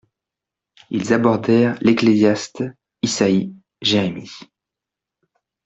[0.89, 2.63] Ils abordèrent l'Ecclésiaste,
[3.03, 3.53] Isaïe,
[3.83, 4.31] Jérémie.